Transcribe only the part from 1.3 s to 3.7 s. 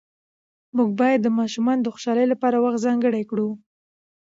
ماشومانو د خوشحالۍ لپاره وخت ځانګړی کړو